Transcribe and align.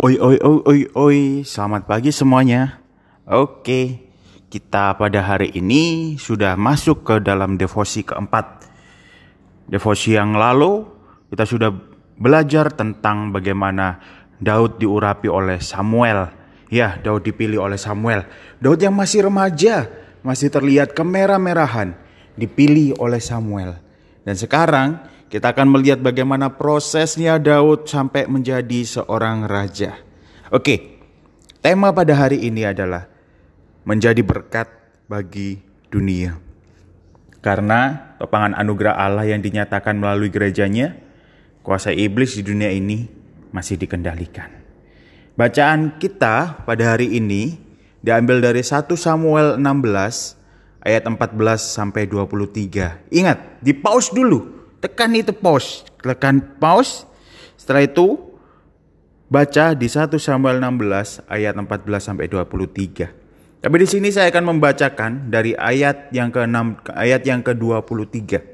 Oi 0.00 0.16
oi 0.16 0.40
oi 0.40 0.58
oi 0.64 0.80
oi, 0.96 1.18
selamat 1.44 1.84
pagi 1.84 2.08
semuanya. 2.08 2.80
Oke, 3.28 4.08
kita 4.48 4.96
pada 4.96 5.20
hari 5.20 5.52
ini 5.52 6.16
sudah 6.16 6.56
masuk 6.56 7.04
ke 7.04 7.14
dalam 7.20 7.60
devosi 7.60 8.00
keempat. 8.00 8.64
Devosi 9.68 10.16
yang 10.16 10.40
lalu 10.40 10.88
kita 11.28 11.44
sudah 11.44 11.68
belajar 12.16 12.72
tentang 12.72 13.28
bagaimana 13.28 14.00
Daud 14.40 14.80
diurapi 14.80 15.28
oleh 15.28 15.60
Samuel. 15.60 16.32
Ya, 16.72 16.96
Daud 16.96 17.20
dipilih 17.20 17.60
oleh 17.60 17.76
Samuel. 17.76 18.24
Daud 18.56 18.80
yang 18.80 18.96
masih 18.96 19.28
remaja, 19.28 19.84
masih 20.24 20.48
terlihat 20.48 20.96
kemerah-merahan, 20.96 21.92
dipilih 22.40 22.96
oleh 22.96 23.20
Samuel. 23.20 23.76
Dan 24.24 24.32
sekarang 24.32 25.04
kita 25.30 25.54
akan 25.54 25.70
melihat 25.70 26.02
bagaimana 26.02 26.50
prosesnya 26.50 27.38
Daud 27.38 27.86
sampai 27.86 28.26
menjadi 28.26 28.82
seorang 28.82 29.46
raja. 29.46 29.94
Oke, 30.50 30.98
tema 31.62 31.94
pada 31.94 32.18
hari 32.18 32.42
ini 32.50 32.66
adalah 32.66 33.06
menjadi 33.86 34.18
berkat 34.26 34.66
bagi 35.06 35.62
dunia. 35.86 36.34
Karena 37.38 38.10
topangan 38.18 38.58
anugerah 38.58 38.98
Allah 38.98 39.30
yang 39.30 39.38
dinyatakan 39.38 39.96
melalui 40.02 40.34
gerejanya, 40.34 40.98
kuasa 41.62 41.94
iblis 41.94 42.34
di 42.34 42.42
dunia 42.42 42.74
ini 42.74 43.06
masih 43.54 43.78
dikendalikan. 43.78 44.50
Bacaan 45.38 45.96
kita 46.02 46.66
pada 46.66 46.98
hari 46.98 47.16
ini 47.16 47.54
diambil 48.02 48.42
dari 48.42 48.66
1 48.66 48.82
Samuel 48.98 49.62
16 49.62 50.82
ayat 50.82 51.06
14 51.06 51.38
sampai 51.56 52.10
23. 52.10 53.14
Ingat, 53.14 53.62
di 53.62 53.72
pause 53.72 54.10
dulu 54.10 54.59
tekan 54.80 55.12
itu 55.14 55.32
pause, 55.32 55.86
tekan 56.00 56.40
pause. 56.60 57.06
Setelah 57.60 57.84
itu 57.84 58.18
baca 59.30 59.76
di 59.76 59.86
1 59.86 60.10
Samuel 60.18 60.58
16 60.58 61.28
ayat 61.30 61.54
14 61.54 62.00
sampai 62.00 62.26
23. 62.26 63.60
Tapi 63.60 63.76
di 63.76 63.86
sini 63.86 64.08
saya 64.08 64.32
akan 64.32 64.56
membacakan 64.56 65.28
dari 65.28 65.52
ayat 65.52 66.08
yang 66.16 66.32
ke-6 66.32 66.80
ke 66.80 66.90
ayat 66.96 67.22
yang 67.28 67.44
ke-23 67.44 68.50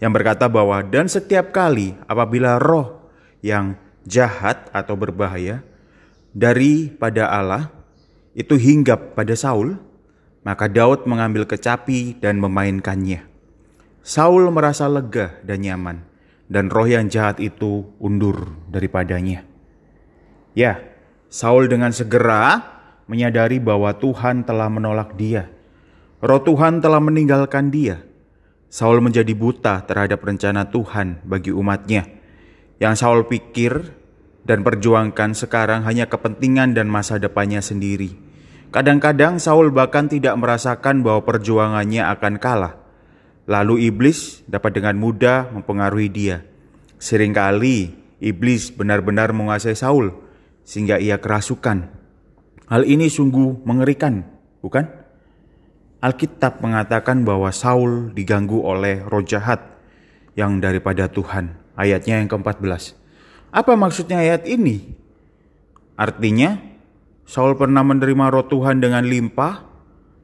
yang 0.00 0.12
berkata 0.16 0.48
bahwa 0.48 0.80
dan 0.80 1.06
setiap 1.06 1.52
kali 1.52 1.92
apabila 2.08 2.56
roh 2.56 3.12
yang 3.44 3.76
jahat 4.08 4.72
atau 4.72 4.96
berbahaya 4.96 5.60
daripada 6.32 7.28
Allah 7.28 7.68
itu 8.32 8.56
hinggap 8.56 9.12
pada 9.12 9.36
Saul, 9.36 9.76
maka 10.40 10.70
Daud 10.72 11.04
mengambil 11.04 11.44
kecapi 11.44 12.16
dan 12.16 12.40
memainkannya. 12.40 13.29
Saul 14.00 14.48
merasa 14.48 14.88
lega 14.88 15.36
dan 15.44 15.60
nyaman, 15.60 16.00
dan 16.48 16.72
roh 16.72 16.88
yang 16.88 17.12
jahat 17.12 17.36
itu 17.36 17.84
undur 18.00 18.56
daripadanya. 18.72 19.44
Ya, 20.56 20.80
Saul 21.28 21.68
dengan 21.68 21.92
segera 21.92 22.64
menyadari 23.04 23.60
bahwa 23.60 23.92
Tuhan 23.92 24.48
telah 24.48 24.72
menolak 24.72 25.20
dia. 25.20 25.52
Roh 26.24 26.40
Tuhan 26.40 26.80
telah 26.80 26.96
meninggalkan 26.96 27.68
dia. 27.68 28.00
Saul 28.72 29.04
menjadi 29.04 29.36
buta 29.36 29.84
terhadap 29.84 30.24
rencana 30.24 30.64
Tuhan 30.72 31.20
bagi 31.28 31.52
umatnya. 31.52 32.08
Yang 32.80 33.04
Saul 33.04 33.28
pikir 33.28 33.92
dan 34.48 34.64
perjuangkan 34.64 35.36
sekarang 35.36 35.84
hanya 35.84 36.08
kepentingan 36.08 36.72
dan 36.72 36.88
masa 36.88 37.20
depannya 37.20 37.60
sendiri. 37.60 38.16
Kadang-kadang 38.72 39.36
Saul 39.36 39.68
bahkan 39.68 40.08
tidak 40.08 40.40
merasakan 40.40 41.04
bahwa 41.04 41.20
perjuangannya 41.26 42.06
akan 42.16 42.40
kalah 42.40 42.79
Lalu 43.50 43.90
iblis 43.90 44.46
dapat 44.46 44.78
dengan 44.78 44.94
mudah 44.94 45.50
mempengaruhi 45.50 46.06
dia. 46.06 46.46
Seringkali 47.02 47.90
iblis 48.22 48.70
benar-benar 48.70 49.34
menguasai 49.34 49.74
Saul 49.74 50.14
sehingga 50.62 51.02
ia 51.02 51.18
kerasukan. 51.18 51.90
Hal 52.70 52.86
ini 52.86 53.10
sungguh 53.10 53.66
mengerikan, 53.66 54.22
bukan? 54.62 54.86
Alkitab 55.98 56.62
mengatakan 56.62 57.26
bahwa 57.26 57.50
Saul 57.50 58.14
diganggu 58.14 58.62
oleh 58.62 59.02
roh 59.02 59.26
jahat 59.26 59.58
yang 60.38 60.62
daripada 60.62 61.10
Tuhan. 61.10 61.58
Ayatnya 61.74 62.22
yang 62.22 62.30
ke-14. 62.30 62.94
Apa 63.50 63.74
maksudnya 63.74 64.22
ayat 64.22 64.46
ini? 64.46 64.94
Artinya, 65.98 66.54
Saul 67.26 67.58
pernah 67.58 67.82
menerima 67.82 68.30
roh 68.30 68.46
Tuhan 68.46 68.78
dengan 68.78 69.02
limpah 69.02 69.69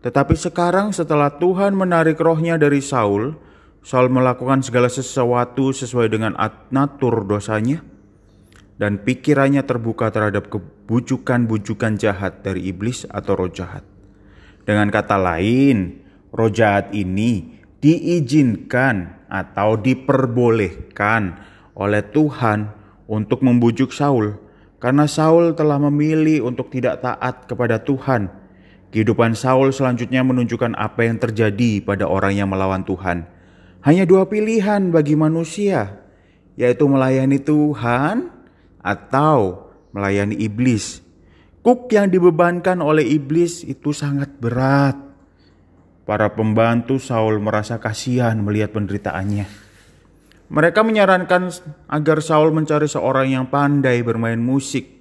tetapi 0.07 0.39
sekarang 0.39 0.95
setelah 0.95 1.35
Tuhan 1.35 1.75
menarik 1.75 2.23
rohnya 2.23 2.55
dari 2.55 2.79
Saul, 2.79 3.35
Saul 3.83 4.07
melakukan 4.07 4.63
segala 4.63 4.87
sesuatu 4.87 5.75
sesuai 5.75 6.07
dengan 6.07 6.39
natur 6.71 7.27
dosanya 7.27 7.83
dan 8.79 9.03
pikirannya 9.03 9.67
terbuka 9.67 10.15
terhadap 10.15 10.47
kebujukan-bujukan 10.47 11.99
jahat 11.99 12.47
dari 12.47 12.71
iblis 12.71 13.03
atau 13.11 13.35
roh 13.35 13.51
jahat. 13.51 13.83
Dengan 14.63 14.95
kata 14.95 15.19
lain, 15.19 15.99
roh 16.31 16.55
jahat 16.55 16.95
ini 16.95 17.59
diizinkan 17.83 19.27
atau 19.27 19.75
diperbolehkan 19.75 21.35
oleh 21.75 22.07
Tuhan 22.15 22.71
untuk 23.11 23.43
membujuk 23.43 23.91
Saul 23.91 24.39
karena 24.79 25.11
Saul 25.11 25.59
telah 25.59 25.83
memilih 25.83 26.47
untuk 26.47 26.71
tidak 26.71 27.03
taat 27.03 27.51
kepada 27.51 27.83
Tuhan 27.83 28.46
Kehidupan 28.97 29.37
Saul 29.37 29.77
selanjutnya 29.77 30.25
menunjukkan 30.25 30.73
apa 30.73 31.05
yang 31.05 31.21
terjadi 31.21 31.85
pada 31.85 32.09
orang 32.09 32.33
yang 32.33 32.49
melawan 32.49 32.81
Tuhan. 32.81 33.29
Hanya 33.85 34.09
dua 34.09 34.25
pilihan 34.25 34.89
bagi 34.89 35.13
manusia, 35.13 36.01
yaitu 36.57 36.89
melayani 36.89 37.37
Tuhan 37.37 38.33
atau 38.81 39.69
melayani 39.93 40.41
iblis. 40.41 41.05
Kuk 41.61 41.93
yang 41.93 42.09
dibebankan 42.09 42.81
oleh 42.81 43.05
iblis 43.05 43.69
itu 43.69 43.93
sangat 43.93 44.33
berat. 44.41 44.97
Para 46.09 46.33
pembantu 46.33 46.97
Saul 46.97 47.37
merasa 47.37 47.77
kasihan 47.77 48.41
melihat 48.41 48.73
penderitaannya. 48.73 49.45
Mereka 50.49 50.81
menyarankan 50.81 51.53
agar 51.93 52.25
Saul 52.25 52.49
mencari 52.49 52.89
seorang 52.89 53.29
yang 53.29 53.53
pandai 53.53 54.01
bermain 54.01 54.41
musik 54.41 54.96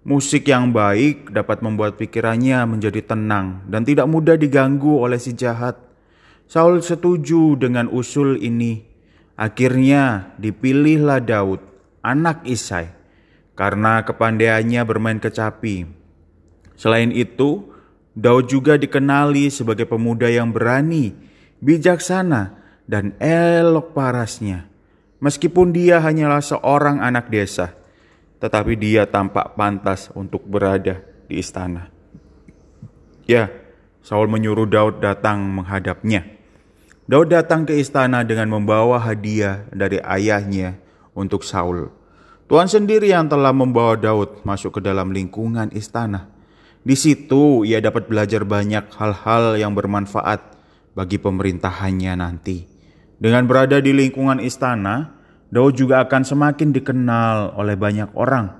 Musik 0.00 0.48
yang 0.48 0.72
baik 0.72 1.28
dapat 1.28 1.60
membuat 1.60 2.00
pikirannya 2.00 2.64
menjadi 2.64 3.04
tenang 3.04 3.68
dan 3.68 3.84
tidak 3.84 4.08
mudah 4.08 4.32
diganggu 4.40 4.96
oleh 4.96 5.20
si 5.20 5.36
jahat. 5.36 5.76
Saul 6.48 6.80
setuju 6.80 7.60
dengan 7.60 7.84
usul 7.92 8.40
ini. 8.40 8.80
Akhirnya 9.36 10.32
dipilihlah 10.40 11.20
Daud, 11.20 11.60
anak 12.00 12.48
Isai, 12.48 12.88
karena 13.52 14.00
kepandaiannya 14.00 14.80
bermain 14.88 15.20
kecapi. 15.20 15.84
Selain 16.80 17.12
itu, 17.12 17.68
Daud 18.16 18.48
juga 18.48 18.80
dikenali 18.80 19.52
sebagai 19.52 19.84
pemuda 19.84 20.32
yang 20.32 20.48
berani, 20.48 21.12
bijaksana, 21.60 22.56
dan 22.88 23.12
elok 23.20 23.92
parasnya. 23.92 24.64
Meskipun 25.20 25.76
dia 25.76 26.00
hanyalah 26.00 26.40
seorang 26.40 27.04
anak 27.04 27.28
desa, 27.28 27.79
tetapi 28.40 28.72
dia 28.74 29.04
tampak 29.04 29.54
pantas 29.54 30.08
untuk 30.16 30.42
berada 30.48 31.04
di 31.28 31.38
istana. 31.38 31.92
Ya, 33.28 33.52
Saul 34.00 34.26
menyuruh 34.32 34.66
Daud 34.66 35.04
datang 35.04 35.44
menghadapnya. 35.44 36.24
Daud 37.06 37.30
datang 37.30 37.68
ke 37.68 37.76
istana 37.76 38.24
dengan 38.24 38.50
membawa 38.50 38.98
hadiah 38.98 39.68
dari 39.70 40.00
ayahnya 40.00 40.80
untuk 41.14 41.44
Saul. 41.44 41.92
Tuhan 42.50 42.66
sendiri 42.66 43.14
yang 43.14 43.30
telah 43.30 43.54
membawa 43.54 43.94
Daud 43.94 44.42
masuk 44.42 44.78
ke 44.78 44.80
dalam 44.82 45.14
lingkungan 45.14 45.70
istana. 45.70 46.32
Di 46.80 46.96
situ 46.96 47.62
ia 47.62 47.78
dapat 47.78 48.08
belajar 48.08 48.42
banyak 48.42 48.90
hal-hal 48.96 49.60
yang 49.60 49.76
bermanfaat 49.76 50.58
bagi 50.96 51.20
pemerintahannya 51.20 52.12
nanti. 52.18 52.66
Dengan 53.20 53.44
berada 53.44 53.78
di 53.84 53.92
lingkungan 53.92 54.40
istana, 54.40 55.19
Daud 55.50 55.74
juga 55.74 56.06
akan 56.06 56.22
semakin 56.22 56.70
dikenal 56.70 57.58
oleh 57.58 57.74
banyak 57.74 58.14
orang. 58.14 58.54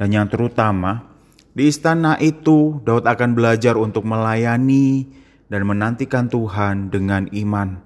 Dan 0.00 0.16
yang 0.16 0.26
terutama, 0.32 1.12
di 1.52 1.68
istana 1.68 2.16
itu 2.16 2.80
Daud 2.80 3.04
akan 3.04 3.36
belajar 3.36 3.76
untuk 3.76 4.08
melayani 4.08 5.04
dan 5.52 5.68
menantikan 5.68 6.32
Tuhan 6.32 6.88
dengan 6.88 7.28
iman. 7.28 7.76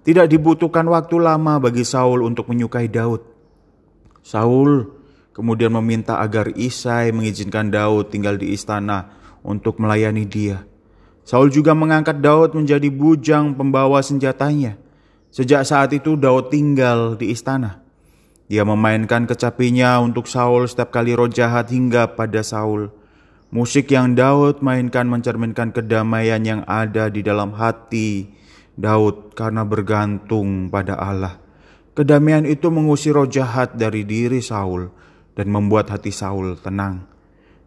Tidak 0.00 0.24
dibutuhkan 0.24 0.88
waktu 0.88 1.20
lama 1.20 1.60
bagi 1.60 1.84
Saul 1.84 2.24
untuk 2.24 2.48
menyukai 2.48 2.88
Daud. 2.88 3.20
Saul 4.24 4.88
kemudian 5.36 5.76
meminta 5.76 6.16
agar 6.24 6.48
Isai 6.56 7.12
mengizinkan 7.12 7.68
Daud 7.68 8.08
tinggal 8.08 8.40
di 8.40 8.56
istana 8.56 9.12
untuk 9.44 9.76
melayani 9.76 10.24
dia. 10.24 10.64
Saul 11.26 11.52
juga 11.52 11.76
mengangkat 11.76 12.24
Daud 12.24 12.56
menjadi 12.56 12.88
bujang 12.88 13.52
pembawa 13.52 14.00
senjatanya. 14.00 14.80
Sejak 15.30 15.66
saat 15.66 15.92
itu 15.92 16.14
Daud 16.14 16.48
tinggal 16.48 17.18
di 17.18 17.34
istana. 17.34 17.82
Dia 18.46 18.62
memainkan 18.62 19.26
kecapinya 19.26 19.98
untuk 19.98 20.30
Saul 20.30 20.70
setiap 20.70 20.94
kali 20.94 21.18
roh 21.18 21.26
jahat 21.26 21.66
hingga 21.74 22.14
pada 22.14 22.46
Saul. 22.46 22.94
Musik 23.50 23.90
yang 23.90 24.14
Daud 24.14 24.62
mainkan 24.62 25.10
mencerminkan 25.10 25.74
kedamaian 25.74 26.42
yang 26.42 26.62
ada 26.66 27.10
di 27.10 27.26
dalam 27.26 27.54
hati 27.54 28.30
Daud 28.76 29.34
karena 29.34 29.66
bergantung 29.66 30.70
pada 30.70 30.94
Allah. 30.94 31.42
Kedamaian 31.96 32.44
itu 32.44 32.68
mengusir 32.68 33.16
roh 33.16 33.26
jahat 33.26 33.74
dari 33.74 34.04
diri 34.04 34.38
Saul 34.38 34.92
dan 35.34 35.48
membuat 35.50 35.90
hati 35.90 36.14
Saul 36.14 36.54
tenang. 36.60 37.08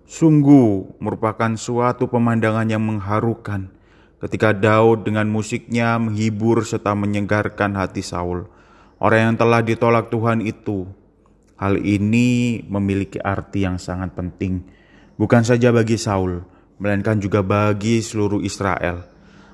Sungguh 0.09 1.01
merupakan 1.01 1.53
suatu 1.59 2.07
pemandangan 2.09 2.65
yang 2.69 2.81
mengharukan 2.81 3.73
ketika 4.19 4.51
Daud 4.51 5.07
dengan 5.07 5.31
musiknya 5.31 5.95
menghibur 5.95 6.63
serta 6.67 6.91
menyegarkan 6.95 7.75
hati 7.79 8.03
Saul, 8.03 8.47
orang 8.99 9.33
yang 9.33 9.35
telah 9.39 9.63
ditolak 9.63 10.11
Tuhan 10.11 10.43
itu. 10.43 10.87
Hal 11.59 11.75
ini 11.75 12.63
memiliki 12.71 13.19
arti 13.19 13.67
yang 13.67 13.75
sangat 13.75 14.15
penting, 14.15 14.63
bukan 15.19 15.43
saja 15.43 15.75
bagi 15.75 15.99
Saul, 15.99 16.39
melainkan 16.79 17.19
juga 17.19 17.43
bagi 17.43 17.99
seluruh 17.99 18.39
Israel. 18.39 19.03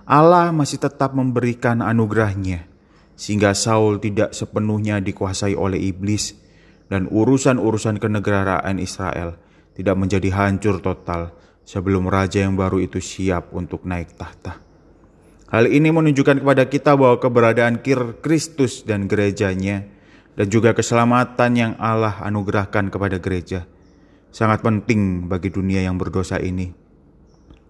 Allah 0.05 0.53
masih 0.53 0.77
tetap 0.77 1.17
memberikan 1.17 1.81
anugerahnya, 1.81 2.69
sehingga 3.17 3.57
Saul 3.57 3.97
tidak 3.97 4.37
sepenuhnya 4.37 5.01
dikuasai 5.01 5.57
oleh 5.57 5.81
iblis, 5.81 6.37
dan 6.85 7.09
urusan-urusan 7.09 7.97
kenegaraan 7.97 8.77
Israel 8.77 9.41
tidak 9.73 9.97
menjadi 9.97 10.29
hancur 10.29 10.77
total 10.85 11.33
sebelum 11.65 12.07
raja 12.07 12.45
yang 12.45 12.53
baru 12.55 12.79
itu 12.79 13.01
siap 13.01 13.51
untuk 13.51 13.83
naik 13.83 14.13
tahta. 14.15 14.61
Hal 15.49 15.67
ini 15.67 15.91
menunjukkan 15.91 16.41
kepada 16.41 16.63
kita 16.69 16.93
bahwa 16.95 17.17
keberadaan 17.17 17.81
Kir 17.81 18.21
Kristus 18.21 18.85
dan 18.85 19.09
gerejanya 19.09 19.85
dan 20.37 20.47
juga 20.47 20.71
keselamatan 20.71 21.51
yang 21.57 21.73
Allah 21.81 22.21
anugerahkan 22.23 22.89
kepada 22.93 23.17
gereja 23.19 23.65
sangat 24.35 24.59
penting 24.59 25.31
bagi 25.31 25.47
dunia 25.47 25.79
yang 25.79 25.95
berdosa 25.95 26.35
ini. 26.43 26.75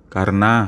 Karena 0.09 0.65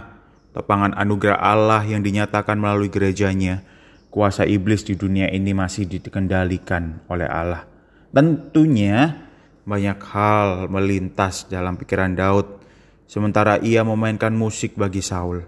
topangan 0.53 0.94
anugerah 0.94 1.41
Allah 1.41 1.81
yang 1.81 2.06
dinyatakan 2.06 2.62
melalui 2.62 2.94
gerejanya, 2.94 3.65
kuasa 4.13 4.45
iblis 4.45 4.85
di 4.85 4.94
dunia 4.94 5.25
ini 5.33 5.57
masih 5.57 5.89
dikendalikan 5.89 7.01
oleh 7.09 7.25
Allah. 7.25 7.65
Tentunya 8.13 9.25
banyak 9.65 10.00
hal 10.13 10.69
melintas 10.69 11.50
dalam 11.50 11.81
pikiran 11.81 12.13
Daud, 12.13 12.62
sementara 13.07 13.57
ia 13.63 13.81
memainkan 13.81 14.36
musik 14.36 14.75
bagi 14.75 15.01
Saul. 15.01 15.48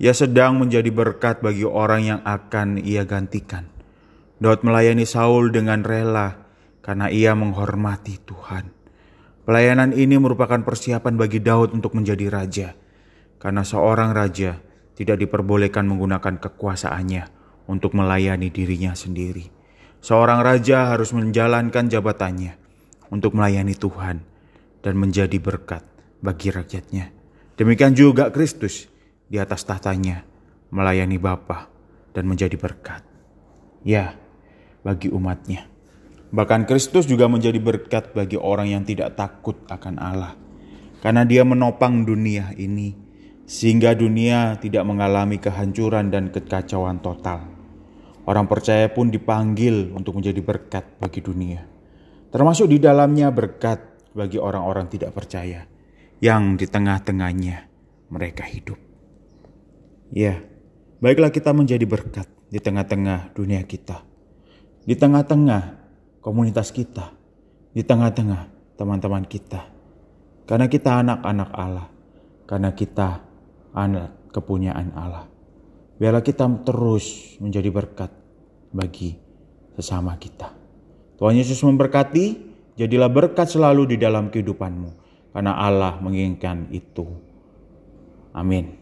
Ia 0.00 0.16
sedang 0.16 0.56
menjadi 0.56 0.88
berkat 0.88 1.44
bagi 1.44 1.66
orang 1.66 2.00
yang 2.06 2.20
akan 2.24 2.80
ia 2.80 3.04
gantikan. 3.04 3.68
Daud 4.40 4.64
melayani 4.64 5.04
Saul 5.04 5.52
dengan 5.52 5.84
rela 5.84 6.40
karena 6.80 7.12
ia 7.12 7.36
menghormati 7.36 8.16
Tuhan. 8.24 8.72
Pelayanan 9.44 9.92
ini 9.92 10.16
merupakan 10.16 10.64
persiapan 10.64 11.20
bagi 11.20 11.44
Daud 11.44 11.76
untuk 11.76 11.92
menjadi 11.92 12.32
raja, 12.32 12.68
karena 13.36 13.60
seorang 13.60 14.16
raja 14.16 14.56
tidak 14.96 15.20
diperbolehkan 15.20 15.84
menggunakan 15.84 16.40
kekuasaannya 16.40 17.24
untuk 17.68 17.92
melayani 17.92 18.48
dirinya 18.48 18.96
sendiri. 18.96 19.52
Seorang 20.00 20.40
raja 20.40 20.96
harus 20.96 21.12
menjalankan 21.12 21.92
jabatannya 21.92 22.56
untuk 23.12 23.36
melayani 23.36 23.76
Tuhan 23.76 24.24
dan 24.80 24.94
menjadi 24.96 25.36
berkat 25.36 25.84
bagi 26.20 26.52
rakyatnya. 26.52 27.12
Demikian 27.56 27.92
juga 27.92 28.32
Kristus 28.32 28.88
di 29.28 29.36
atas 29.36 29.64
tahtanya 29.66 30.24
melayani 30.72 31.20
Bapa 31.20 31.68
dan 32.16 32.24
menjadi 32.30 32.56
berkat. 32.56 33.04
Ya, 33.84 34.16
bagi 34.84 35.12
umatnya. 35.12 35.68
Bahkan 36.30 36.64
Kristus 36.68 37.10
juga 37.10 37.26
menjadi 37.26 37.58
berkat 37.58 38.14
bagi 38.14 38.38
orang 38.38 38.70
yang 38.70 38.84
tidak 38.86 39.18
takut 39.18 39.58
akan 39.66 39.98
Allah. 39.98 40.32
Karena 41.00 41.24
dia 41.26 41.42
menopang 41.42 42.04
dunia 42.06 42.52
ini 42.54 42.94
sehingga 43.50 43.96
dunia 43.98 44.60
tidak 44.62 44.86
mengalami 44.86 45.42
kehancuran 45.42 46.12
dan 46.12 46.30
kekacauan 46.30 47.02
total. 47.02 47.50
Orang 48.28 48.46
percaya 48.46 48.86
pun 48.92 49.10
dipanggil 49.10 49.90
untuk 49.90 50.20
menjadi 50.20 50.38
berkat 50.38 50.84
bagi 51.02 51.18
dunia 51.24 51.70
termasuk 52.30 52.70
di 52.70 52.78
dalamnya 52.78 53.28
berkat 53.34 53.82
bagi 54.14 54.38
orang-orang 54.38 54.86
tidak 54.86 55.10
percaya 55.14 55.66
yang 56.20 56.60
di 56.60 56.68
tengah-tengahnya 56.68 57.66
mereka 58.12 58.44
hidup. 58.44 58.76
Ya, 60.12 60.44
baiklah 61.00 61.32
kita 61.32 61.56
menjadi 61.56 61.88
berkat 61.88 62.28
di 62.52 62.60
tengah-tengah 62.60 63.32
dunia 63.32 63.64
kita, 63.64 64.04
di 64.84 64.92
tengah-tengah 64.92 65.80
komunitas 66.20 66.76
kita, 66.76 67.16
di 67.72 67.80
tengah-tengah 67.80 68.76
teman-teman 68.76 69.24
kita, 69.24 69.64
karena 70.44 70.68
kita 70.68 71.00
anak-anak 71.00 71.50
Allah, 71.56 71.88
karena 72.44 72.70
kita 72.76 73.24
anak 73.72 74.28
kepunyaan 74.34 74.92
Allah. 74.92 75.24
Biarlah 75.96 76.24
kita 76.24 76.48
terus 76.64 77.36
menjadi 77.40 77.68
berkat 77.72 78.12
bagi 78.72 79.16
sesama 79.76 80.16
kita. 80.20 80.52
Tuhan 81.20 81.36
Yesus 81.36 81.60
memberkati, 81.60 82.26
jadilah 82.76 83.12
berkat 83.12 83.52
selalu 83.52 83.94
di 83.94 83.96
dalam 84.00 84.32
kehidupanmu, 84.32 84.99
karena 85.30 85.52
Allah 85.54 86.00
menginginkan 86.02 86.70
itu. 86.74 87.06
Amin. 88.34 88.79